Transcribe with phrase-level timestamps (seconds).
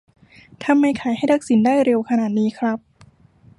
[0.63, 2.79] ทำไมขายให้ทักษิณได้เร็วขนาดนี้ครับ